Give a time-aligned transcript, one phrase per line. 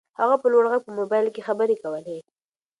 [0.19, 2.17] هغه په لوړ غږ په موبایل کې خبرې کولې.